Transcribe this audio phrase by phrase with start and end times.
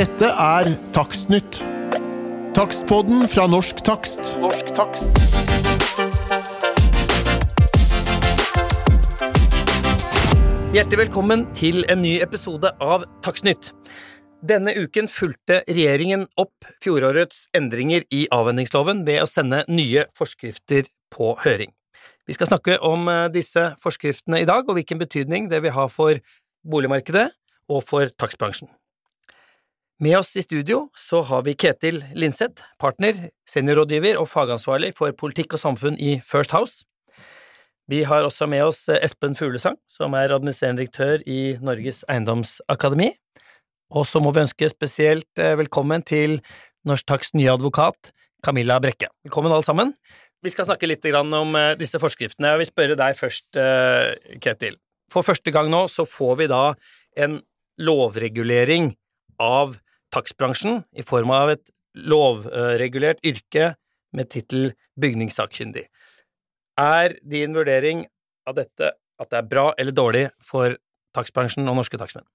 [0.00, 1.58] Dette er Takstnytt.
[2.56, 4.30] Takstpodden fra Norsk Takst.
[4.40, 5.18] Norsk takst.
[10.72, 13.74] Hjertelig velkommen til en ny episode av Takstnytt.
[14.40, 21.34] Denne uken fulgte regjeringen opp fjorårets endringer i avhendingsloven ved å sende nye forskrifter på
[21.44, 21.76] høring.
[22.24, 25.90] Vi skal snakke om eh, disse forskriftene i dag, og hvilken betydning det vil ha
[25.92, 26.24] for
[26.64, 27.34] boligmarkedet
[27.68, 28.72] og for takstbransjen.
[30.00, 35.58] Med oss i studio så har vi Ketil Linseth, partner, seniorrådgiver og fagansvarlig for politikk
[35.58, 36.86] og samfunn i First House.
[37.84, 43.10] Vi har også med oss eh, Espen Fuglesang, som er administrerende direktør i Norges Eiendomsakademi.
[43.92, 46.38] Og så må vi ønske spesielt eh, velkommen til
[46.88, 49.10] Norsk Taks nye advokat, Camilla Brekke.
[49.28, 49.92] Velkommen alle sammen.
[50.40, 52.54] Vi skal snakke litt om eh, disse forskriftene.
[52.54, 53.60] Jeg vil spørre deg først,
[54.40, 54.80] Ketil.
[55.12, 56.64] For første gang nå så får vi da
[57.20, 57.42] en
[57.76, 58.94] lovregulering
[59.36, 59.76] av
[60.14, 63.74] takstbransjen i form av et lovregulert yrke
[64.16, 65.86] med tittel bygningssakkyndig.
[66.80, 68.06] Er din vurdering
[68.48, 70.76] av dette at det er bra eller dårlig for
[71.16, 72.26] takstbransjen og norske takstmenn?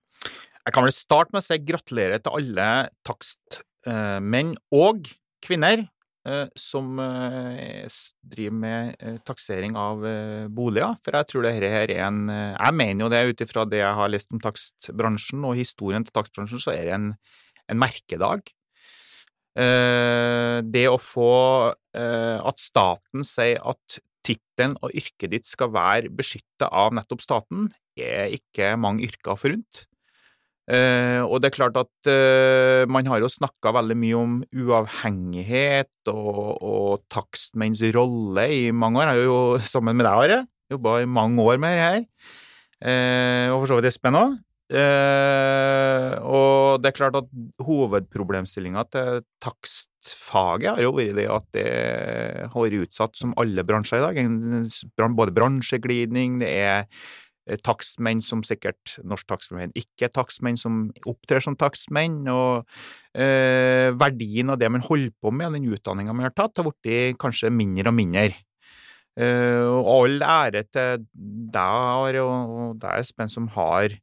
[0.65, 2.69] Jeg kan vel starte med å si gratulerer til alle
[3.05, 5.05] takstmenn og
[5.45, 5.85] -kvinner
[6.25, 7.85] eh, som eh,
[8.21, 10.01] driver med eh, taksering av
[10.49, 13.77] boliger, for jeg tror det her er en Jeg mener jo det ut ifra det
[13.77, 17.15] jeg har lest om takstbransjen og historien til takstbransjen, så er det en,
[17.71, 18.51] en merkedag.
[19.55, 21.29] Det å få
[21.95, 28.33] at staten sier at tittelen og yrket ditt skal være beskyttet av nettopp staten, er
[28.35, 29.85] ikke mange yrker forunt.
[30.65, 36.09] Uh, og det er klart at uh, man har jo snakka veldig mye om uavhengighet
[36.09, 39.11] og, og takstmenns rolle i mange år.
[39.11, 40.39] Jeg er jo sammen med deg, Are.
[40.73, 42.01] Jobba i mange år med det her.
[42.81, 44.33] Uh, og for så vidt Espen òg.
[44.65, 47.27] Og det er klart at
[47.61, 51.67] hovedproblemstillinga til takstfaget har jo vært det at det
[52.49, 54.17] har vært utsatt som alle bransjer i dag.
[55.13, 56.89] Både bransjeglidning, det er
[57.61, 62.65] takstmenn som sikkert norsk takstmenn ikke er takstmenn, som opptrer som takstmenn, og
[63.13, 67.19] eh, verdien av det man holder på med, den utdanninga man har tatt, har blitt
[67.21, 68.33] kanskje mindre og mindre.
[69.15, 73.99] Eh, og all ære til deg og deg, Espen, som har eh,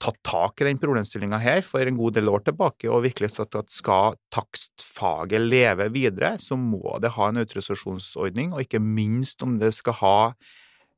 [0.00, 3.58] tatt tak i den problemstillinga her for en god del år tilbake, og virkelig sagt
[3.60, 9.58] at skal takstfaget leve videre, så må det ha en autorisasjonsordning, og ikke minst om
[9.60, 10.16] det skal ha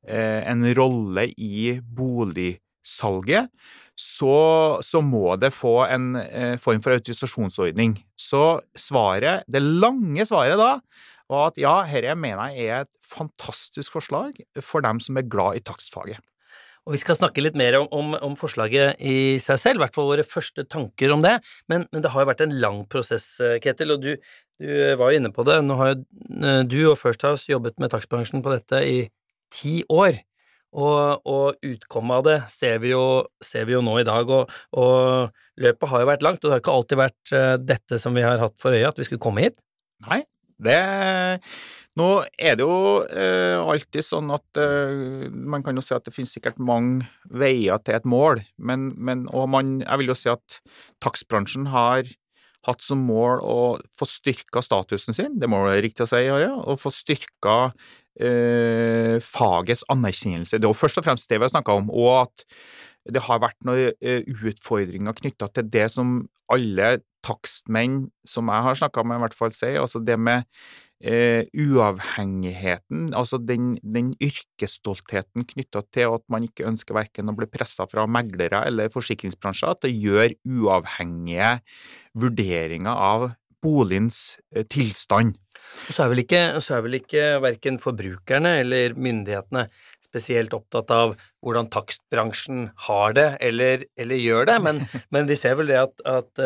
[0.07, 3.51] en rolle i boligsalget,
[3.95, 7.97] så, så, må det få en eh, form for autorisasjonsordning.
[8.17, 10.77] Så svaret, det lange svaret da,
[11.31, 15.59] var at ja, dette mener jeg er et fantastisk forslag for dem som er glad
[15.59, 16.19] i takstfaget.
[16.83, 19.95] Og Vi skal snakke litt mer om, om, om forslaget i seg selv, i hvert
[19.95, 21.37] fall våre første tanker om det.
[21.71, 23.27] Men, men, det har jo vært en lang prosess,
[23.63, 24.11] Ketil, og du,
[24.59, 24.67] du
[24.99, 25.61] var jo inne på det.
[25.63, 28.99] Nå har jo du og First House jobbet med takstbransjen på dette i
[29.53, 30.19] ti år.
[30.73, 34.51] Og, og utkommet av det ser vi, jo, ser vi jo nå i dag, og,
[34.73, 38.23] og, løpet har jo vært langt, og det har ikke alltid vært dette som vi
[38.25, 39.59] har hatt for øye, at vi skulle komme hit.
[40.07, 40.23] Nei,
[40.65, 40.79] det
[41.99, 42.07] Nå
[42.41, 46.31] er det jo eh, alltid sånn at eh, man kan jo si at det finnes
[46.33, 50.57] sikkert mange veier til et mål, men, men og man, jeg vil jo si at
[51.05, 52.09] takstbransjen har
[52.65, 53.57] hatt som mål å
[53.99, 57.57] få styrka statusen sin, det må det være riktig å si, Are, og få styrka
[58.17, 60.57] eh, fagets anerkjennelse.
[60.57, 62.45] Det er jo først og fremst det vi har snakka om, og at
[63.13, 68.79] det har vært noen eh, utfordringer knytta til det som alle takstmenn som jeg har
[68.79, 70.47] snakka med, i hvert fall sier, altså det med
[71.03, 77.49] eh, uavhengigheten, altså den, den yrkesstoltheten knytta til at man ikke ønsker verken å bli
[77.51, 81.57] pressa fra meglere eller forsikringsbransjer, at det gjør uavhengige
[82.17, 83.31] vurderinger av
[83.63, 85.35] boligens eh, tilstand.
[85.87, 89.67] Og så er vel ikke, så ikke verken forbrukerne eller myndighetene
[90.13, 94.81] spesielt opptatt av hvordan takstbransjen har det eller, eller gjør det, men,
[95.13, 96.43] men, vi ser vel det at, at,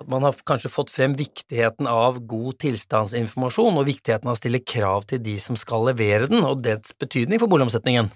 [0.00, 4.60] at, man har kanskje fått frem viktigheten av god tilstandsinformasjon og viktigheten av å stille
[4.60, 8.10] krav til de som skal levere den, og dets betydning for boligomsetningen.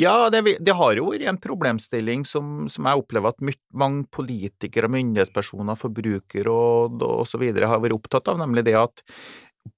[0.00, 3.42] Ja, det, det har jo vært en problemstilling som, som jeg opplever at
[3.74, 9.04] mange politikere, myndighetspersoner, så videre har vært opptatt av, nemlig det at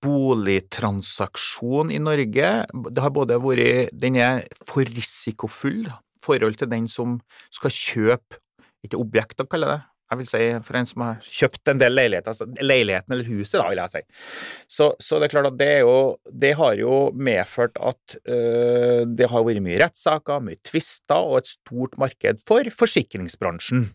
[0.02, 5.94] boligtransaksjon i Norge, det har både vært Den er for risikofull i
[6.26, 7.20] forhold til den som
[7.54, 8.42] skal kjøpe
[8.84, 9.95] Ikke objekt, kaller jeg det.
[10.06, 13.56] Jeg vil si for en som har kjøpt en del leiligheter, altså leiligheten eller huset,
[13.58, 14.02] da, vil jeg si.
[14.76, 15.96] Så, så det er klart at det, jo,
[16.30, 21.50] det har jo medført at øh, det har vært mye rettssaker, mye tvister og et
[21.56, 23.88] stort marked for forsikringsbransjen.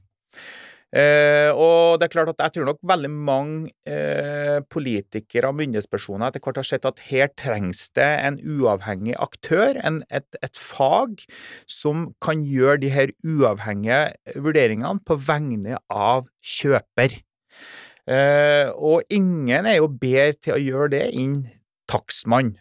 [0.92, 6.28] Eh, og det er klart at jeg tror nok veldig mange eh, politikere og myndighetspersoner
[6.28, 11.24] etter hvert har sett at her trengs det en uavhengig aktør, en, et, et, fag,
[11.64, 14.02] som kan gjøre de her uavhengige
[14.36, 17.22] vurderingene på vegne av kjøper.
[18.12, 21.46] Eh, og ingen er jo bedre til å gjøre det enn
[21.92, 22.58] takstmann.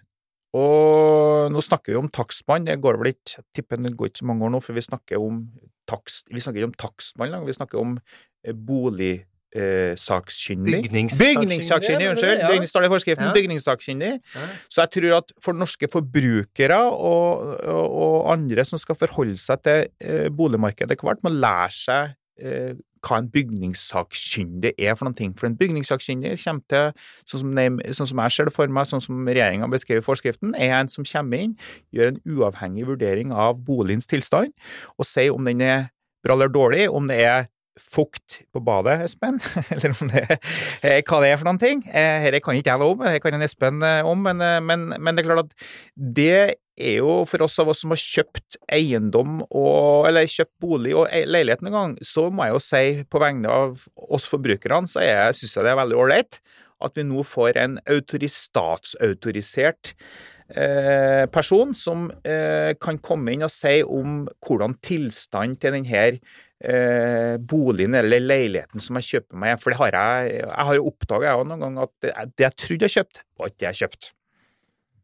[0.54, 4.30] Og nå snakker vi om takstmann, det går vel ikke, tipper det går ikke så
[4.30, 5.44] mange år nå, for vi snakker om
[5.90, 9.14] takst, vi snakker ikke om takstmann lenger, vi snakker om eh, bolig
[9.56, 10.82] eh, sakkyndig.
[10.86, 12.44] Bygningssakkyndig, unnskyld.
[12.44, 12.66] Ja.
[12.66, 13.26] står det i forskriften.
[13.28, 13.34] Ja.
[13.34, 14.12] Bygningssakkyndig.
[14.34, 14.46] Ja.
[14.70, 19.64] Så jeg tror at for norske forbrukere og, og, og andre som skal forholde seg
[19.66, 22.72] til eh, boligmarkedet hvert, må lære seg eh,
[23.06, 25.34] hva en bygningssakkyndig er for noen ting.
[25.38, 29.04] For en bygningssakkyndig kommer til, sånn som, sånn som jeg ser det for meg, sånn
[29.04, 31.56] som regjeringa beskriver i forskriften, er en som kommer inn,
[31.96, 34.52] gjør en uavhengig vurdering av boligens tilstand,
[34.98, 35.88] og sier om den er
[36.24, 37.48] bra eller dårlig, om det er
[37.80, 39.38] fukt på badet, Espen,
[39.72, 41.84] eller om det er hva det er for noen ting.
[41.88, 44.58] Eh, Dette kan ikke jeg noe om, dette kan en Espen eh, om, men, eh,
[44.64, 45.70] men, men det er klart at
[46.20, 46.40] det
[46.80, 51.06] er jo for oss av oss som har kjøpt eiendom og, eller kjøpt bolig og
[51.12, 55.04] ei- leilighet en gang, så må jeg jo si på vegne av oss forbrukerne, så
[55.36, 56.40] syns jeg det er veldig ålreit
[56.80, 57.74] at vi nå får en
[58.32, 59.94] statsautorisert
[60.56, 66.04] eh, person som eh, kan komme inn og si om hvordan tilstanden til denne
[66.64, 70.88] eh, boligen eller leiligheten som jeg kjøper meg, for det har jeg Jeg har jo
[70.88, 74.12] oppdaga noen gang at det, det jeg trodde jeg kjøpte, var ikke det jeg kjøpte.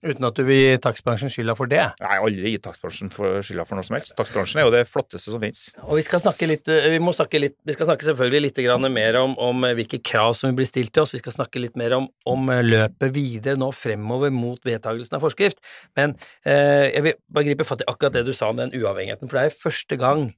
[0.04, 1.82] Uten at du vil gi takstbransjen skylda for det.
[2.02, 4.12] Har aldri gi takstbransjen skylda for noe som helst.
[4.18, 5.62] Takstbransjen er jo det flotteste som finnes.
[5.86, 8.62] Og vi skal snakke litt, eh, vi må snakke litt, vi skal snakke selvfølgelig litt
[8.66, 11.14] grann mer om, om hvilke krav som blir stilt til oss.
[11.16, 15.62] Vi skal snakke litt mer om, om løpet videre nå fremover mot vedtagelsen av forskrift.
[15.96, 19.30] Men eh, jeg vil bare gripe fatt i akkurat det du sa om den uavhengigheten,
[19.30, 20.28] for det er første gang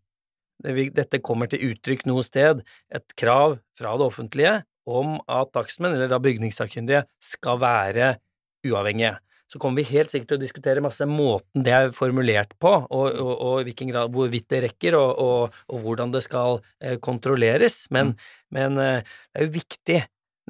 [0.58, 4.56] dette kommer til uttrykk noe sted, et krav fra det offentlige
[4.88, 8.16] om at takstmenn, eller da bygningssakkyndige, skal være
[8.66, 12.72] uavhengige så kommer vi helt sikkert til å diskutere masse måten det er formulert på,
[12.84, 17.86] og, og, og hvilken grad, hvorvidt det rekker, og, og, hvordan det skal eh, kontrolleres.
[17.94, 18.12] Men,
[18.54, 19.00] men eh,
[19.32, 20.02] det er jo viktig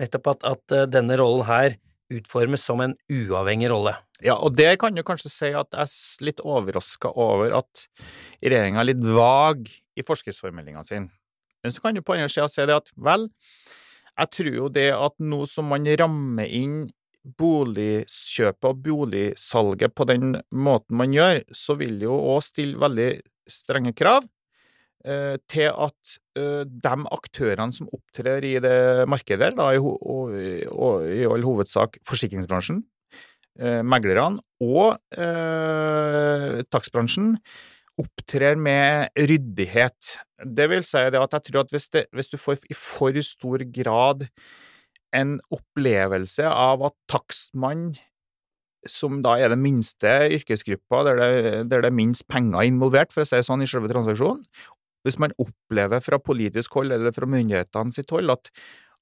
[0.02, 1.78] nettopp at, at eh, denne rollen her
[2.10, 3.94] utformes som en uavhengig rolle.
[4.24, 7.86] Ja, og det kan du kanskje si at jeg er litt overraska over at
[8.42, 11.10] regjeringa er litt vag i forskriftsformeldinga sin.
[11.62, 13.28] Men så kan du på andre sida si det at vel,
[14.18, 16.88] jeg tror jo det at nå som man rammer inn
[17.38, 23.10] boligkjøpet og boligsalget på den måten man gjør, så vil det jo òg stille veldig
[23.48, 24.26] strenge krav
[25.04, 30.36] eh, til at eh, de aktørene som opptrer i det markedet, da, i, og,
[30.72, 32.82] og, i all hovedsak forsikringsbransjen,
[33.60, 37.36] eh, meglerne og eh, takstbransjen,
[37.98, 40.14] opptrer med ryddighet.
[40.46, 43.64] Det vil si at jeg tror at hvis, det, hvis du får i for stor
[43.74, 44.28] grad
[45.16, 47.92] en opplevelse av at takstmann,
[48.88, 51.30] som da er den minste yrkesgruppa, der det,
[51.72, 54.44] der det er minst penger involvert, for å si det sånn, i selve transaksjonen,
[55.06, 58.50] hvis man opplever fra politisk hold eller fra myndighetene sitt hold at,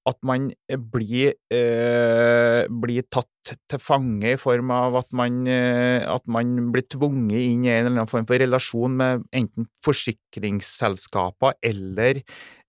[0.06, 0.50] at man
[0.93, 6.87] blir, eh, blir tatt til fange i form av at man, eh, at man blir
[6.87, 12.23] tvunget inn i en eller annen form for relasjon med enten forsikringsselskaper eller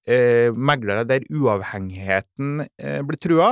[0.08, 3.50] eh, meglere der uavhengigheten eh, blir trua,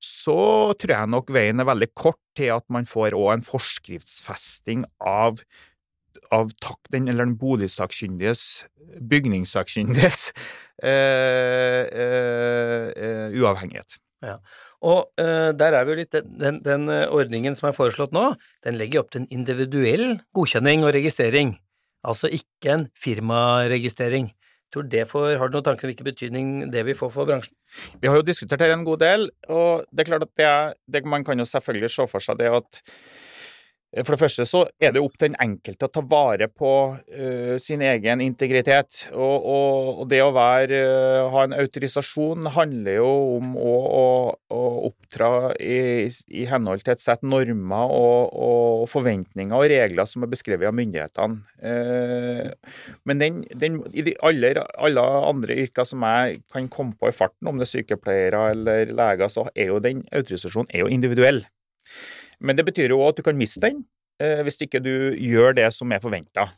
[0.00, 4.86] så tror jeg nok veien er veldig kort til at man får òg en forskriftsfesting
[4.98, 5.42] av
[6.30, 8.64] av takten eller den boligsakkyndiges,
[9.10, 10.20] bygningssakkyndiges,
[10.86, 13.98] eh, eh, uavhengighet.
[14.22, 14.38] uavhengighet.
[14.86, 18.30] Og eh, der er vi jo litt den, den eh, ordningen som er foreslått nå,
[18.64, 21.54] den legger opp til en individuell godkjenning og registrering,
[22.06, 24.30] altså ikke en firmaregistrering.
[24.70, 27.56] Tror det får, Har du noen tanker om hvilken betydning det vil få for bransjen?
[28.02, 30.52] Vi har jo diskutert her en god del, og det er klart at det,
[30.86, 32.82] det, man kan jo selvfølgelig se for seg det at
[33.90, 37.56] for det første så er det opp til den enkelte å ta vare på uh,
[37.58, 39.00] sin egen integritet.
[39.10, 44.06] Og, og, og det å være, uh, ha en autorisasjon handler jo om å, å,
[44.54, 50.22] å opptre i, i henhold til et sett normer og, og forventninger og regler som
[50.22, 51.42] er beskrevet av myndighetene.
[51.58, 52.78] Uh,
[53.10, 57.16] men den, den, i de aller, alle andre yrker som jeg kan komme på i
[57.16, 61.42] farten, om det er sykepleiere eller leger, så er jo den autorisasjonen er jo individuell.
[62.40, 63.84] Men det betyr jo òg at du kan miste den
[64.22, 66.50] eh, hvis ikke du gjør det som er forventa.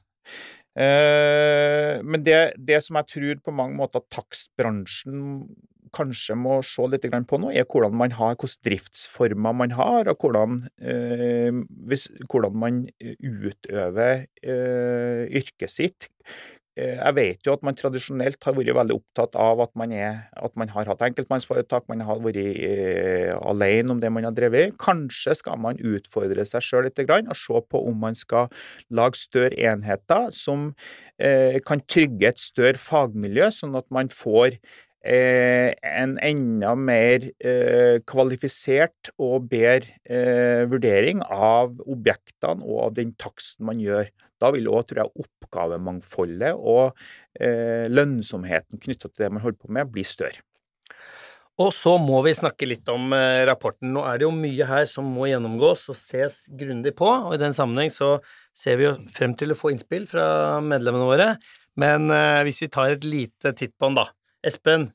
[0.78, 5.44] Eh, men det, det som jeg tror på mange måter takstbransjen
[5.92, 10.24] kanskje må se litt på nå, er hvordan man har, hvilke driftsformer man har, og
[10.24, 11.52] hvordan, eh,
[12.32, 12.86] hvordan man
[13.20, 16.08] utøver yrket sitt.
[16.76, 20.22] Eh, jeg vet jo at man tradisjonelt har vært veldig opptatt av at man, er,
[20.36, 24.76] at man har hatt enkeltmannsforetak, man har vært eh, alene om det man har drevet.
[24.82, 28.48] Kanskje skal man utfordre seg sjøl litt og se på om man skal
[28.90, 30.70] lage større enheter som
[31.18, 34.58] eh, kan trygge et større fagmiljø, sånn at man får
[35.02, 43.10] Eh, en enda mer eh, kvalifisert og bedre eh, vurdering av objektene og av den
[43.18, 44.12] taksten man gjør.
[44.42, 46.98] Da vil òg, tror jeg, oppgavemangfoldet og
[47.92, 50.42] lønnsomheten knytta til det man holder på med, bli større.
[51.62, 53.12] Og så må vi snakke litt om
[53.48, 53.92] rapporten.
[53.94, 57.40] Nå er det jo mye her som må gjennomgås og ses grundig på, og i
[57.40, 58.16] den sammenheng så
[58.56, 60.26] ser vi jo frem til å få innspill fra
[60.64, 61.28] medlemmene våre.
[61.80, 62.08] Men
[62.48, 64.08] hvis vi tar et lite titt på den, da.
[64.44, 64.90] Espen,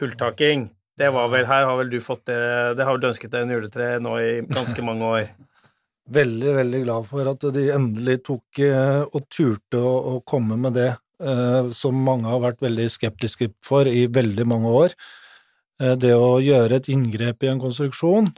[0.00, 0.68] hulltaking.
[0.94, 2.38] Det var vel her, har vel du fått det
[2.78, 5.32] Det har vel du ønsket deg en juletre nå i ganske mange år?
[6.12, 10.76] Veldig, veldig glad for at de endelig tok eh, og turte å, å komme med
[10.76, 10.90] det,
[11.24, 14.94] eh, som mange har vært veldig skeptiske for i veldig mange år.
[15.80, 18.28] Eh, det å gjøre et inngrep i en konstruksjon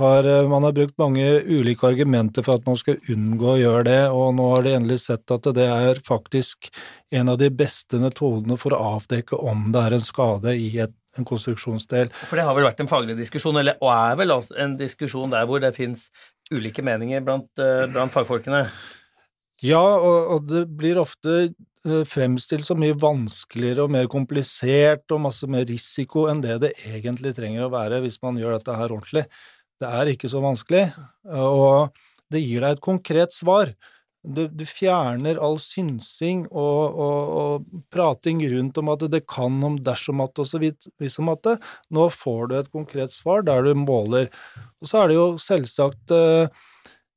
[0.00, 4.00] har Man har brukt mange ulike argumenter for at man skal unngå å gjøre det,
[4.08, 6.70] og nå har de endelig sett at det er faktisk
[7.12, 10.94] en av de beste metodene for å avdekke om det er en skade i et,
[11.20, 12.08] en konstruksjonsdel.
[12.24, 14.32] For det har vel vært en faglig diskusjon, eller, og er vel
[14.64, 16.08] en diskusjon der hvor det finnes
[16.52, 18.66] ulike meninger blant, eh, blant fagfolkene?
[19.62, 25.24] Ja, og, og det blir ofte eh, fremstilt så mye vanskeligere og mer komplisert og
[25.28, 28.94] masse mer risiko enn det det egentlig trenger å være hvis man gjør dette her
[28.94, 29.26] ordentlig.
[29.82, 30.84] Det er ikke så vanskelig,
[31.34, 31.96] og
[32.30, 33.72] det gir deg et konkret svar.
[34.22, 39.80] Du, du fjerner all synsing og, og, og, prating rundt om at det kan om
[39.82, 41.56] dersom at og så vidt hvis om at.
[41.90, 44.30] Nå får du et konkret svar der du måler.
[44.78, 46.62] Og så er det jo selvsagt eh,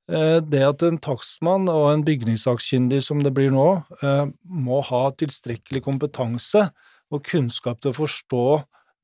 [0.10, 3.70] eh det at en takstmann og en bygningssakkyndig, som det blir nå,
[4.02, 6.72] eh, må ha tilstrekkelig kompetanse
[7.14, 8.46] og kunnskap til å forstå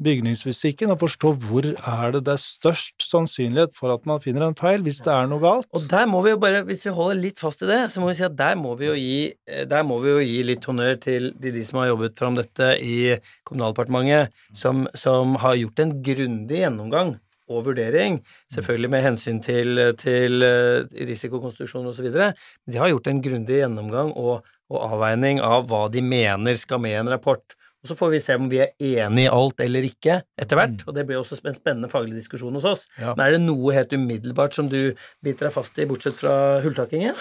[0.04, 4.58] bygningsfysikken og forstå hvor er det det er størst sannsynlighet for at man finner en
[4.58, 5.70] feil, hvis det er noe galt.
[5.78, 8.12] Og der må vi jo bare, hvis vi holder litt fast i det, så må
[8.12, 11.54] vi si at der må vi jo gi, vi jo gi litt honnør til de,
[11.54, 13.18] de, som har jobbet fram dette i
[13.48, 17.18] Kommunaldepartementet, som, som har gjort en grundig gjennomgang
[17.52, 18.22] og vurdering,
[18.54, 22.36] selvfølgelig med hensyn til, til uh, risikokonstruksjon osv., men
[22.72, 27.00] de har gjort en grundig gjennomgang og, og avveining av hva de mener skal med
[27.02, 27.44] en rapport.
[27.82, 30.84] Og Så får vi se om vi er enig i alt eller ikke etter hvert,
[30.84, 30.86] mm.
[30.86, 32.84] og det blir også en spennende faglig diskusjon hos oss.
[33.00, 33.16] Ja.
[33.16, 34.94] Men er det noe helt umiddelbart som du
[35.26, 37.18] biter deg fast i, bortsett fra hulltakingen?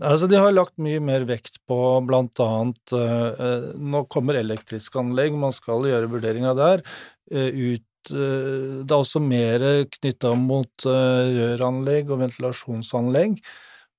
[0.00, 1.76] Altså, de har lagt mye mer vekt på
[2.08, 6.82] blant annet uh, Nå kommer elektriske anlegg, man skal gjøre vurderinger der.
[7.30, 9.62] Uh, ut, uh, det er også mer
[9.98, 13.38] knytta mot røranlegg og ventilasjonsanlegg.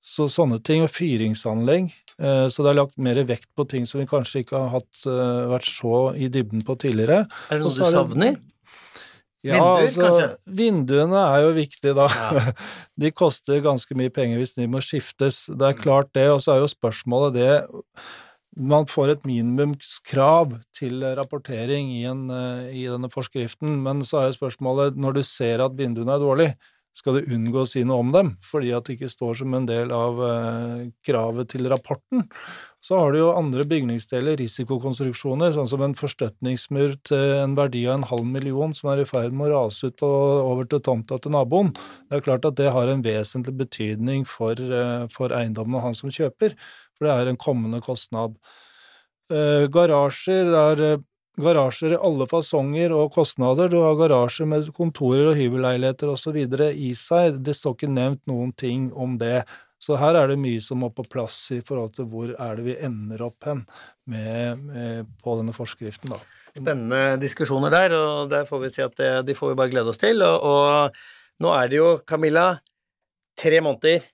[0.06, 1.94] Så sånne ting, og fyringsanlegg.
[2.22, 5.06] Eh, så det er lagt mer vekt på ting som vi kanskje ikke har hatt,
[5.10, 7.26] eh, vært så i dybden på tidligere.
[7.52, 8.38] Er det noe du savner?
[9.46, 10.28] Ja, Vinduer, altså, kanskje?
[10.58, 12.08] Vinduene er jo viktige, da.
[12.10, 12.54] Ja.
[13.02, 15.44] De koster ganske mye penger hvis de må skiftes.
[15.52, 17.52] Det er klart det, og så er jo spørsmålet det
[18.56, 24.30] Man får et minimumskrav til rapportering i, en, eh, i denne forskriften, men så er
[24.30, 26.56] jo spørsmålet, når du ser at vinduene er dårlige,
[26.96, 29.68] skal det unngå å si noe om dem, fordi at det ikke står som en
[29.68, 32.24] del av eh, kravet til rapporten.
[32.86, 37.98] Så har du jo andre bygningsdeler, risikokonstruksjoner, sånn som en forstøtningsmur til en verdi av
[37.98, 41.18] en halv million som er i ferd med å rase ut og over til tomta
[41.20, 41.74] til naboen.
[42.08, 45.98] Det er klart at det har en vesentlig betydning for, eh, for eiendommen og han
[45.98, 46.56] som kjøper,
[46.96, 48.38] for det er en kommende kostnad.
[49.34, 51.04] Eh, garasjer er eh,
[51.42, 53.70] garasjer i alle fasonger og kostnader.
[53.72, 56.38] Du har garasjer med kontorer og hybelleiligheter osv.
[56.72, 57.42] i seg.
[57.46, 59.44] Det står ikke nevnt noen ting om det.
[59.82, 62.66] Så her er det mye som må på plass i forhold til hvor er det
[62.66, 63.66] vi ender opp hen
[64.10, 66.22] med, med, på denne forskriften, da.
[66.56, 69.92] Spennende diskusjoner der, og der får vi si at det, de får vi bare glede
[69.92, 70.24] oss til.
[70.24, 72.54] Og, og nå er det jo, Camilla,
[73.36, 74.06] tre måneder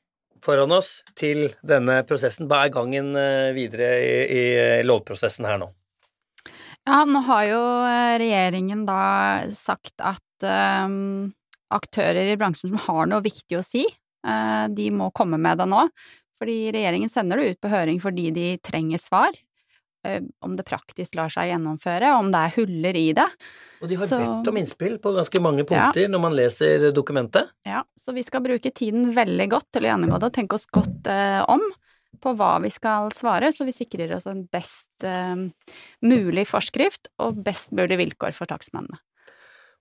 [0.42, 2.50] foran oss til denne prosessen.
[2.50, 4.44] Hva er gangen eh, videre i, i
[4.88, 5.70] lovprosessen her nå?
[6.90, 9.02] Ja, nå har jo eh, regjeringen da
[9.54, 11.30] sagt at um,
[11.74, 13.86] aktører i bransjen som har noe viktig å si,
[14.26, 15.86] uh, de må komme med det nå.
[16.42, 19.38] Fordi regjeringen sender det ut på høring fordi de trenger svar.
[20.02, 23.28] Uh, om det praktisk lar seg gjennomføre, om det er huller i det.
[23.86, 26.10] Og de har så, bedt om innspill på ganske mange punkter ja.
[26.10, 27.54] når man leser dokumentet.
[27.68, 30.66] Ja, så vi skal bruke tiden veldig godt til å gjennomgå det og tenke oss
[30.74, 31.62] godt uh, om
[32.22, 35.38] på hva vi skal svare, så vi sikrer oss en best eh,
[36.04, 39.00] mulig forskrift og best mulig vilkår for takstmennene.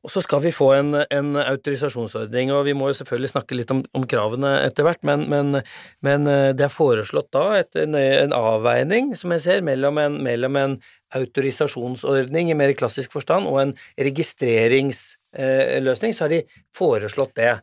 [0.00, 3.72] Og så skal vi få en, en, autorisasjonsordning, og vi må jo selvfølgelig snakke litt
[3.74, 5.58] om, om kravene etter hvert, men, men,
[6.06, 10.54] men, eh, det er foreslått da etter en avveining, som jeg ser, mellom en, mellom
[10.56, 10.78] en
[11.18, 16.46] autorisasjonsordning i mer klassisk forstand og en registreringsløsning, så har de
[16.76, 17.54] foreslått det.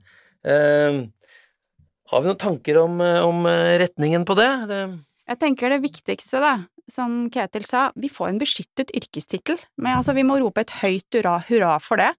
[2.08, 4.52] Eh, har vi noen tanker om, om retningen på det?
[4.72, 4.82] det
[5.28, 6.54] jeg tenker det viktigste, da,
[6.92, 9.60] som Ketil sa, vi får en beskyttet yrkestittel.
[9.76, 12.14] Men altså, vi må rope et høyt hurra, hurra for det.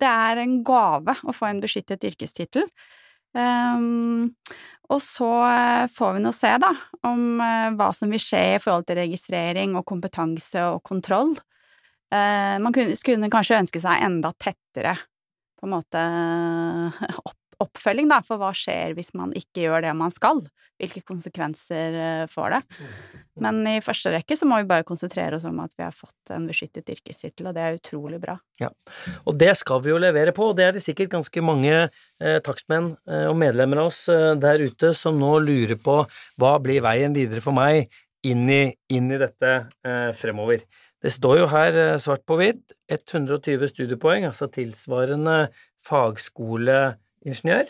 [0.00, 2.64] Det er en gave å få en beskyttet yrkestittel.
[3.36, 4.32] Um,
[4.90, 6.72] og så eh, får vi nå se, da,
[7.06, 7.44] om
[7.76, 11.36] hva som vil skje i forhold til registrering og kompetanse og kontroll.
[12.10, 14.96] Uh, man kunne, skulle kanskje ønske seg enda tettere,
[15.60, 16.06] på en måte,
[17.62, 20.42] oppfølging, da, for hva skjer hvis man ikke gjør det man skal?
[20.80, 22.60] Hvilke konsekvenser eh, får det?
[23.44, 26.32] Men i første rekke så må vi bare konsentrere oss om at vi har fått
[26.32, 28.38] en beskyttet yrkestittel, og det er utrolig bra.
[28.60, 28.70] Ja,
[29.28, 32.38] og det skal vi jo levere på, og det er det sikkert ganske mange eh,
[32.46, 36.02] takstmenn eh, og medlemmer av oss eh, der ute som nå lurer på
[36.40, 37.90] hva blir veien videre for meg
[38.26, 38.62] inn i,
[38.92, 39.52] inn i dette
[39.84, 40.64] eh, fremover.
[41.00, 45.46] Det står jo her eh, svart på hvitt 120 studiepoeng, altså tilsvarende
[45.86, 46.80] fagskole
[47.26, 47.68] ingeniør.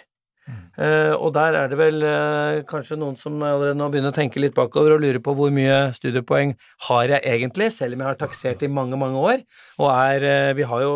[0.80, 4.40] Uh, og der er det vel uh, kanskje noen som allerede nå begynner å tenke
[4.40, 6.54] litt bakover og lurer på hvor mye studiepoeng
[6.87, 9.45] har jeg egentlig, selv om jeg har taksert i mange, mange år.
[9.83, 10.95] Og er uh, Vi har jo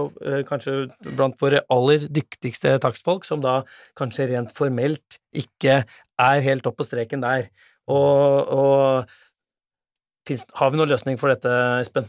[0.49, 0.77] kanskje
[1.11, 3.61] blant våre aller dyktigste takstfolk som da
[3.99, 7.51] kanskje rent formelt ikke er helt opp på streken der.
[7.91, 12.09] Og, og finnes, har vi noen løsning for dette, Espen?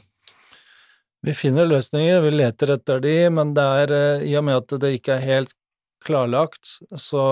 [1.26, 3.94] Vi finner løsninger, vi leter etter de, men det er
[4.30, 5.56] i og med at det ikke er helt
[6.06, 7.26] klarlagt, så,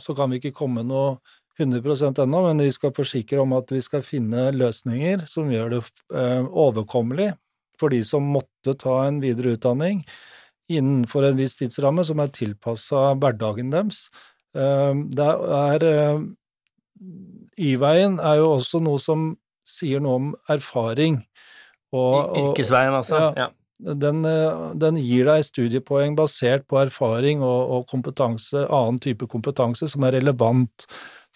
[0.00, 1.16] så kan vi ikke komme noe
[1.58, 5.82] 100% ennå, men vi skal forsikre om at vi skal finne løsninger som gjør det
[6.12, 7.30] eh, overkommelig
[7.80, 10.02] for de som måtte ta en videre utdanning
[10.72, 14.06] innenfor en viss tidsramme som er tilpassa hverdagen deres.
[14.56, 15.30] Eh, det
[15.60, 16.26] er eh,
[17.56, 19.30] Y-veien er jo også noe som
[19.66, 21.22] sier noe om erfaring.
[21.96, 23.30] Og, Yrkesveien, altså?
[23.30, 23.46] Ja.
[23.46, 29.28] ja den, eh, den, gir deg studiepoeng basert på erfaring og, og, kompetanse, annen type
[29.28, 30.86] kompetanse som er relevant.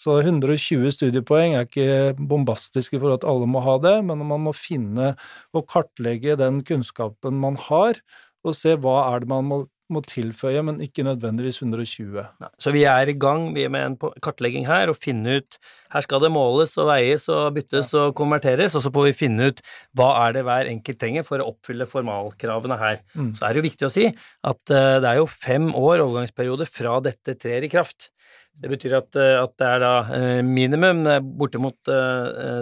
[0.01, 4.55] Så 120 studiepoeng er ikke bombastiske for at alle må ha det, men man må
[4.57, 5.13] finne
[5.53, 8.01] og kartlegge den kunnskapen man har,
[8.41, 9.61] og se hva er det man må
[9.93, 12.23] må tilføye, men ikke nødvendigvis 120.
[12.43, 15.61] Nei, så vi er i gang vi er med en kartlegging her, og finne ut
[15.91, 18.05] Her skal det måles og veies og byttes ja.
[18.07, 19.63] og konverteres, og så får vi finne ut
[19.99, 23.01] hva er det hver enkelt trenger for å oppfylle formalkravene her.
[23.19, 23.33] Mm.
[23.35, 26.69] Så er det jo viktig å si at uh, det er jo fem år overgangsperiode
[26.71, 28.13] fra dette trer i kraft.
[28.61, 31.03] Det betyr at, uh, at det er da uh, minimum
[31.41, 31.91] bortimot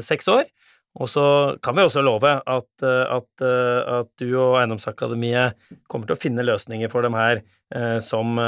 [0.09, 0.49] seks år.
[0.99, 1.25] Og så
[1.63, 5.59] kan vi også love at, eh, at, eh, at du og Eiendomsakademiet
[5.91, 7.43] kommer til å finne løsninger for dem her
[7.75, 8.41] eh, som,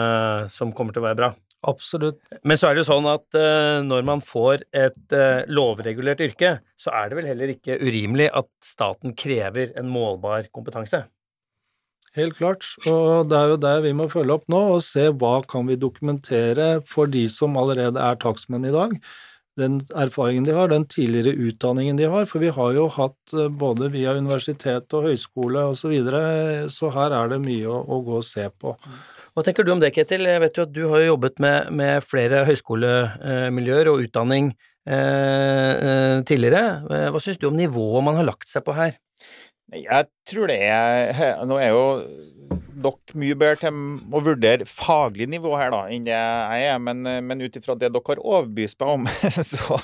[0.50, 1.30] som, kommer til å være bra.
[1.70, 2.18] Absolutt.
[2.42, 3.36] Men så er det jo sånn at
[3.84, 5.12] når man får et
[5.52, 11.02] lovregulert yrke, så er det vel heller ikke urimelig at staten krever en målbar kompetanse?
[12.16, 15.36] Helt klart, og det er jo der vi må følge opp nå og se hva
[15.46, 18.96] kan vi dokumentere for de som allerede er takstmenn i dag
[19.58, 22.26] den erfaringen de har, den tidligere utdanningen de har.
[22.30, 26.22] For vi har jo hatt eh, både via universitet og høyskole osv., så, videre,
[26.72, 28.76] så her er det mye å, å, gå og se på.
[29.34, 30.26] Hva tenker du om det, Ketil?
[30.28, 34.52] Jeg vet jo at du har jobbet med, med flere høyskolemiljøer og utdanning
[34.86, 37.10] eh, eh tidligere.
[37.14, 38.98] Hva syns du om nivået man har lagt seg på her?
[39.70, 41.84] Jeg tror det er Nå er jo
[42.50, 43.78] dere mye bedre til
[44.14, 46.78] å vurdere faglig nivå her da, enn det jeg er.
[46.82, 49.08] Men, men ut ifra det dere har overbevist meg om,
[49.52, 49.80] så,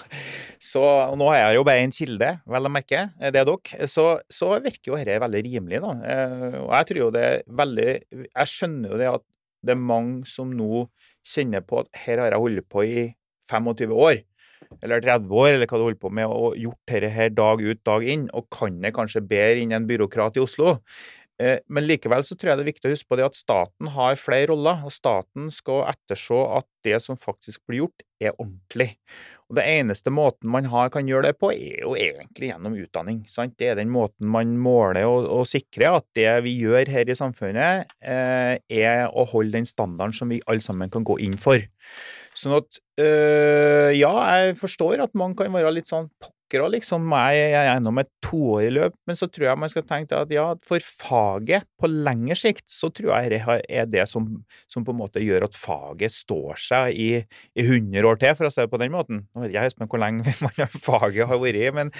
[0.63, 0.85] så
[1.19, 3.91] Nå er jeg jo bare en kilde, vel å merke, det er dere.
[3.93, 5.83] Så, så virker jo dette veldig rimelig.
[5.85, 5.97] da.
[6.15, 7.91] Eh, og jeg tror jo det er veldig
[8.31, 9.27] Jeg skjønner jo det at
[9.67, 10.87] det er mange som nå
[11.27, 13.07] kjenner på at her har jeg holdt på i
[13.51, 14.25] 25 år
[14.83, 17.83] eller 30 år, eller hva du holder på med, og gjort dette her dag ut,
[17.87, 20.77] dag inn, og kan det kanskje bedre enn en byråkrat i Oslo.
[21.43, 23.91] Eh, men likevel så tror jeg det er viktig å huske på det at staten
[23.93, 28.95] har flere roller, og staten skal etterse at det som faktisk blir gjort, er ordentlig.
[29.47, 33.21] Og Det eneste måten man har, kan gjøre det på, er jo egentlig gjennom utdanning.
[33.31, 33.55] Sant?
[33.61, 37.19] Det er den måten man måler og, og sikrer at det vi gjør her i
[37.19, 41.63] samfunnet, eh, er å holde den standarden som vi alle sammen kan gå inn for.
[42.37, 46.11] Sånn at øh, ja, jeg forstår at man kan være litt sånn
[46.47, 49.85] pokker òg, liksom jeg er gjennom et toårig løp, men så tror jeg man skal
[49.87, 54.45] tenke at ja, for faget på lengre sikt, så tror jeg det er det som,
[54.69, 57.11] som på en måte gjør at faget står seg i,
[57.57, 59.27] i 100 år til, for å si det på den måten.
[59.35, 60.37] Nå vet jeg ikke hvor lenge
[60.89, 61.93] faget har vært, men,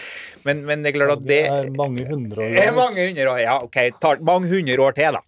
[0.47, 2.61] men, men det er klart at det er mange hundre år.
[2.63, 3.81] Er mange hundre år, ja, ok.
[4.03, 5.25] Tar mange hundre år til, da.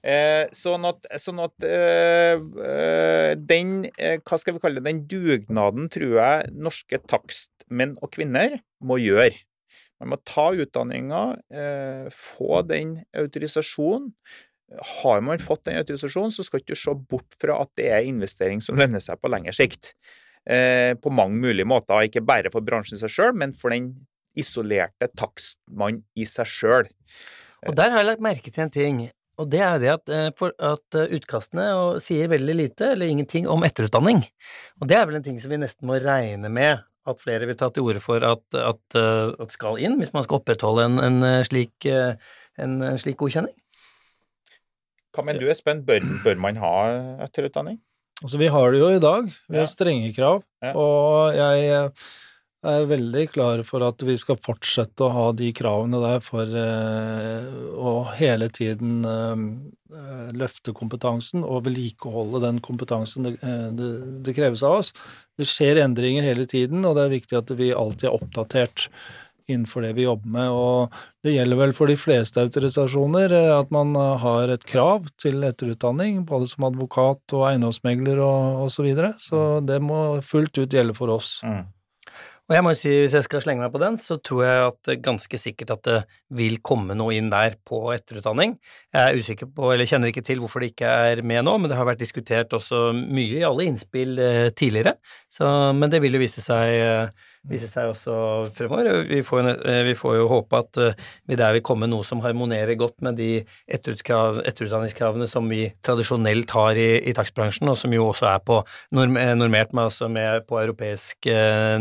[0.00, 3.82] Eh, sånn at, sånn at øh, øh, den
[4.24, 4.86] Hva skal vi kalle det?
[4.88, 9.36] Den dugnaden tror jeg norske takstmenn og -kvinner må gjøre.
[10.00, 11.36] Man må ta utdanninga,
[12.08, 14.14] få den autorisasjonen.
[15.02, 18.08] Har man fått den autorisasjonen, så skal du ikke se bort fra at det er
[18.08, 19.92] investering som lønner seg på lengre sikt.
[20.48, 23.92] På mange mulige måter, ikke bare for bransjen seg sjøl, men for den
[24.40, 26.88] isolerte takstmann i seg sjøl.
[27.68, 29.10] Og der har jeg lagt merke til en ting.
[29.40, 31.66] Og det er det at, for, at eh, utkastene
[32.02, 34.22] sier veldig lite eller ingenting om etterutdanning.
[34.82, 37.56] Og det er vel en ting som vi nesten må regne med at flere vil
[37.56, 41.00] ta til orde for at, at, eh, at skal inn, hvis man skal opprettholde en,
[41.06, 43.56] en, slik, en, en slik, godkjenning?
[45.16, 46.74] Hva mener du, Espen, bør, bør man ha
[47.24, 47.80] etterutdanning?
[48.20, 49.30] Altså, vi har det jo i dag.
[49.48, 50.42] Vi har strenge krav.
[50.60, 50.74] Ja.
[50.76, 51.88] Og jeg
[52.66, 57.46] er veldig klar for at vi skal fortsette å ha de kravene der for eh,
[57.72, 59.46] å hele tiden eh,
[59.96, 64.92] eh, løfte kompetansen og vedlikeholde den kompetansen det, det, kreves av oss.
[65.40, 68.90] Det skjer endringer hele tiden, og det er viktig at vi alltid er oppdatert
[69.50, 70.52] innenfor det vi jobber med.
[70.52, 76.22] Og det gjelder vel for de fleste autorisasjoner at man har et krav til etterutdanning,
[76.28, 78.76] både som advokat og eiendomsmegler og osv.
[78.76, 79.14] Så, videre.
[79.18, 81.38] så det må fullt ut gjelde for oss.
[81.42, 81.64] Mm.
[82.50, 84.62] Og jeg må jo si, hvis jeg skal slenge meg på den, så tror jeg
[84.72, 85.98] at ganske sikkert at det
[86.34, 88.56] vil komme noe inn der på etterutdanning.
[88.90, 91.70] Jeg er usikker på, eller kjenner ikke til hvorfor det ikke er med nå, men
[91.70, 94.96] det har vært diskutert også mye i alle innspill eh, tidligere.
[95.30, 95.46] Så,
[95.78, 98.16] men det vil jo vise seg, eh, vise seg også
[98.56, 99.04] fremover.
[99.06, 100.80] Vi får, jo, eh, vi får jo håpe at
[101.30, 106.74] vi der vil komme noe som harmonerer godt med de etterutdanningskravene som vi tradisjonelt har
[106.74, 108.58] i, i takstbransjen, og som jo også er på
[108.90, 111.30] normert med, altså med på europeisk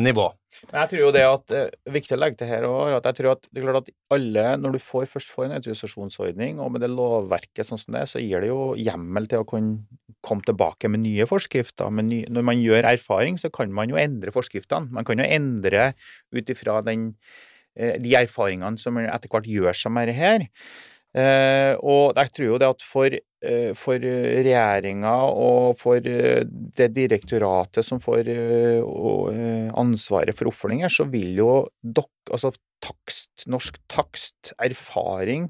[0.05, 0.29] nivå.
[0.59, 3.17] Jeg tror jo det at eh, er viktig å legge til her også, at jeg
[3.19, 6.73] tror at det er klart at alle, når du får, først får en autorisasjonsordning, og
[6.75, 10.43] med det lovverket sånn som det så gir det jo hjemmel til å kunne komme
[10.43, 11.87] tilbake med nye forskrifter.
[11.95, 14.91] Men ny, når man gjør erfaring, så kan man jo endre forskriftene.
[14.95, 15.93] Man kan jo endre
[16.35, 20.47] ut ifra eh, de erfaringene som etter hvert gjør seg med det her.
[21.17, 27.85] Eh, og jeg tror jo det at for, eh, for regjeringa og for det direktoratet
[27.85, 28.29] som får
[29.77, 31.51] ansvaret for oppfølginger, så vil jo
[31.81, 32.53] dok, altså
[32.83, 35.49] takst, norsk takst, erfaring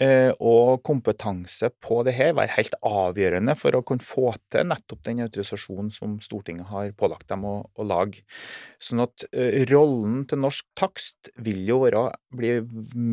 [0.00, 5.02] Eh, og kompetanse på det her være helt avgjørende for å kunne få til nettopp
[5.04, 8.22] den autorisasjonen som Stortinget har pålagt dem å, å lage.
[8.80, 12.54] Sånn at uh, rollen til norsk takst vil jo være, bli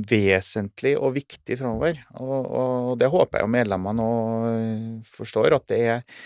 [0.08, 2.00] vesentlig og viktig framover.
[2.16, 4.14] Og, og, det håper jeg jo medlemmene nå
[4.54, 6.24] eh, forstår, at det er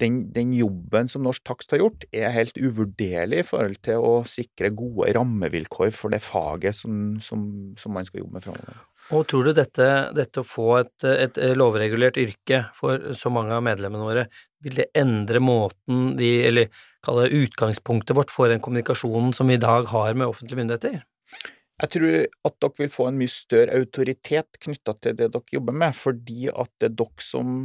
[0.00, 4.14] den, den, jobben som Norsk Takst har gjort, er helt uvurderlig i forhold til å
[4.28, 7.46] sikre gode rammevilkår for det faget som, som,
[7.80, 8.82] som man skal jobbe med framover.
[9.12, 13.64] Og tror du dette, dette å få et, et, lovregulert yrke for så mange av
[13.66, 14.26] medlemmene våre,
[14.64, 16.70] vil det endre måten vi, eller
[17.04, 21.02] kalle det utgangspunktet vårt for den kommunikasjonen som vi i dag har med offentlige myndigheter?
[21.82, 22.10] Jeg tror
[22.48, 26.48] at dere vil få en mye større autoritet knytta til det dere jobber med, fordi
[26.52, 27.56] at det er dere som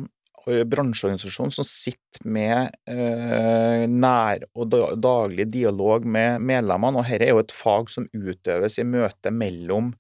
[0.45, 4.71] bransjeorganisasjon som sitter med eh, nær og
[5.01, 7.01] daglig dialog med medlemmene.
[7.01, 9.93] og Dette er jo et fag som utøves i møte mellom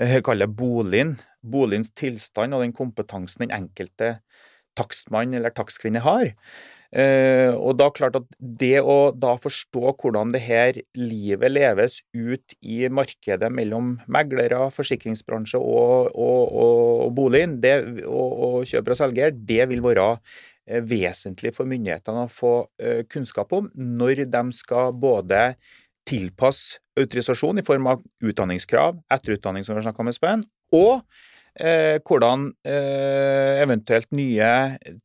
[0.00, 4.16] jeg eh, kaller boligen, boligens tilstand og den kompetansen den enkelte
[4.78, 6.32] takstmann eller takstkvinne har.
[6.92, 12.52] Uh, og da klart at det å da forstå hvordan det her livet leves ut
[12.60, 19.32] i markedet mellom meglere, forsikringsbransje og, og, og boligen, det, og, og, kjøper og selger,
[19.32, 24.92] det vil være uh, vesentlig for myndighetene å få uh, kunnskap om når de skal
[24.92, 25.54] både
[26.08, 30.44] tilpasse autorisasjon i form av utdanningskrav, etterutdanning som vi har snakka om Spen,
[30.76, 31.06] og
[31.60, 34.52] eh, hvordan eh, eventuelt nye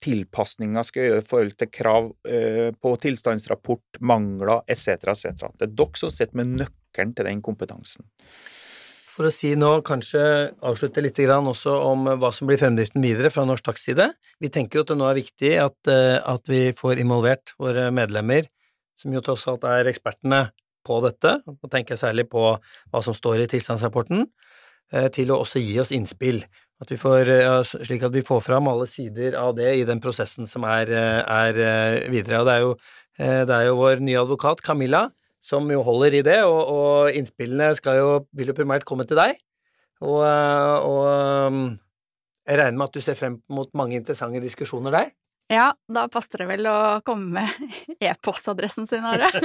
[0.03, 4.95] tilpasninger skal gjøre i forhold til krav eh, på tilstandsrapport, mangler etc.
[5.13, 5.49] etc.
[5.57, 8.07] Det er dere som sitter med nøkkelen til den kompetansen.
[9.17, 10.21] For å si nå, kanskje
[10.61, 14.11] avslutte litt også om hva som blir fremdriften videre fra norsk takkside.
[14.37, 17.89] Vi tenker jo at det nå er viktig at, eh, at vi får involvert våre
[17.89, 18.45] medlemmer,
[18.93, 20.51] som jo tross alt er ekspertene
[20.85, 24.27] på dette, og tenker særlig på hva som står i tilstandsrapporten,
[25.11, 26.43] til å også gi oss innspill,
[26.77, 27.31] at får,
[27.87, 31.21] slik at vi får fram alle sider av det i den prosessen som er, eh,
[31.25, 32.43] er eh, videre.
[32.43, 32.75] Og det er, jo,
[33.17, 35.07] det er, jo, vår nye advokat Camilla
[35.41, 39.39] som jo holder i det, og, og innspillene jo, vil jo primært komme til deg.
[40.05, 41.05] Og, og
[42.45, 45.09] jeg regner med at du ser frem mot mange interessante diskusjoner der?
[45.49, 47.47] Ja, da passer det vel å komme med
[48.11, 49.31] e-postadressen sin, Are.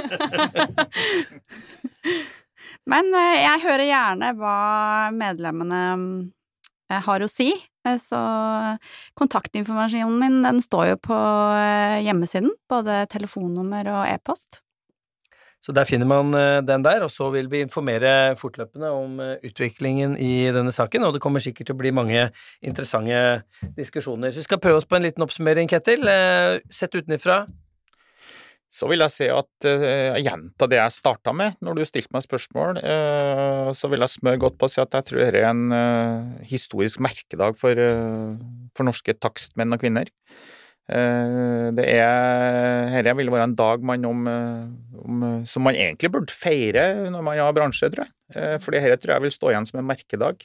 [2.89, 4.57] Men eh, jeg hører gjerne hva
[5.15, 5.83] medlemmene
[6.89, 7.53] eh, har å si.
[7.99, 8.17] Så
[9.19, 11.17] kontaktinformasjonen min den står jo på
[12.05, 14.61] hjemmesiden, både telefonnummer og e-post.
[15.63, 19.37] Så der finner man eh, den der, og så vil vi informere fortløpende om eh,
[19.47, 22.25] utviklingen i denne saken, og det kommer sikkert til å bli mange
[22.59, 23.21] interessante
[23.77, 24.33] diskusjoner.
[24.33, 26.03] Så vi skal prøve oss på en liten oppsummering, Ketil.
[26.11, 27.45] Eh, sett utenfra.
[28.73, 32.23] Så vil jeg si at jeg gjentar det jeg starta med når du stilte meg
[32.25, 32.79] spørsmål.
[33.77, 37.03] Så vil jeg smøre godt på å si at jeg tror dette er en historisk
[37.05, 37.77] merkedag for,
[38.73, 40.09] for norske takstmenn og -kvinner.
[40.91, 44.65] Eh, det er Dette vil være en dag man om, eh,
[44.99, 48.13] om, som man egentlig burde feire når man har bransje, tror jeg.
[48.35, 50.43] Eh, for dette tror jeg vil stå igjen som en merkedag.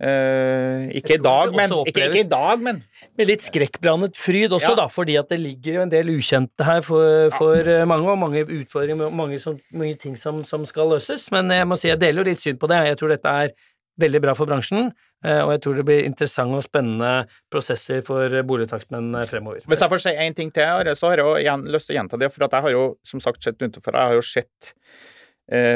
[0.00, 2.80] Ikke, i dag, men, ikke, ikke i dag, men
[3.18, 4.78] Med litt skrekkblandet fryd også, ja.
[4.80, 7.84] da, fordi at det ligger jo en del ukjente her for, for ja.
[7.86, 9.38] mange, og mange utfordringer, mange,
[9.70, 11.28] mange ting som, som, skal løses.
[11.34, 12.80] Men jeg må si jeg deler jo litt syn på det.
[12.88, 13.54] Jeg tror dette er
[14.00, 14.90] veldig bra for bransjen,
[15.24, 17.12] eh, og jeg tror det blir interessante og spennende
[17.52, 19.62] prosesser for boligtakstmenn fremover.
[19.68, 22.20] Hvis jeg får si én ting til, så har jeg igjen lyst til å gjenta
[22.20, 25.02] det, for jeg har jo som sagt sett utenfor, jeg har jo sett eh,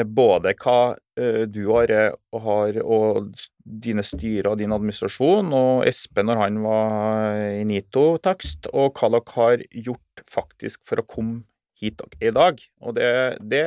[0.05, 1.91] både hva eh, du har,
[2.33, 3.27] og, har, og
[3.61, 9.11] dine styrer og din administrasjon, og Espen når han var i NITO takst, og hva
[9.13, 11.43] dere har gjort faktisk for å komme
[11.77, 12.61] hit i dag.
[12.81, 13.09] Og det,
[13.45, 13.65] det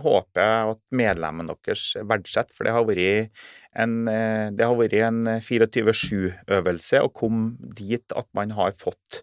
[0.00, 3.42] håper jeg at medlemmene deres verdsetter, for det har vært
[3.76, 9.20] en, det har vært en 24-7-øvelse å komme dit at man har fått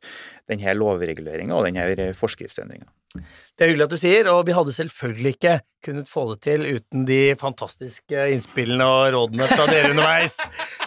[0.49, 2.87] denne lovreguleringa og denne forskriftsendringa.
[3.55, 5.53] Det er hyggelig at du sier, og vi hadde selvfølgelig ikke
[5.85, 10.35] kunnet få det til uten de fantastiske innspillene og rådene fra dere underveis.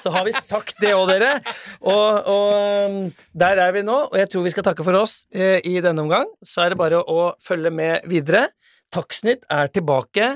[0.03, 1.39] Så har vi sagt det òg, dere.
[1.81, 2.99] Og, og, um,
[3.33, 6.05] der er vi nå, og jeg tror vi skal takke for oss eh, i denne
[6.05, 6.29] omgang.
[6.45, 8.49] Så er det bare å følge med videre.
[8.95, 10.35] Takksnytt er tilbake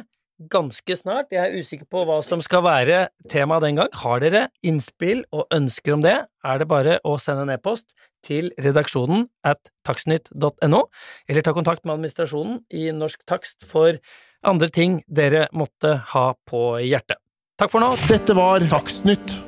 [0.53, 1.33] ganske snart.
[1.35, 3.91] Jeg er usikker på hva som skal være temaet den gang.
[4.03, 7.95] Har dere innspill og ønsker om det, er det bare å sende en e-post
[8.27, 10.83] til redaksjonen at takstnytt.no,
[11.29, 13.99] eller ta kontakt med administrasjonen i Norsk Takst for
[14.47, 17.19] andre ting dere måtte ha på hjertet.
[17.59, 17.93] Takk for nå.
[18.11, 19.39] Dette var Takstnytt.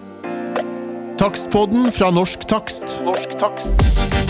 [1.18, 2.98] Takstpodden fra Norsk Takst.
[3.06, 4.23] Norsk Takst.